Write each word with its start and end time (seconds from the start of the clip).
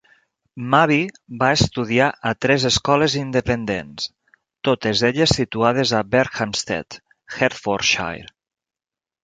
Mabey 0.73 1.01
va 1.43 1.49
estudiar 1.57 2.07
a 2.29 2.31
tres 2.45 2.65
escoles 2.69 3.17
independents, 3.21 4.09
totes 4.71 5.05
elles 5.13 5.37
situades 5.41 5.95
a 5.99 6.03
Berkhamsted, 6.17 7.01
Hertfordshire. 7.39 8.31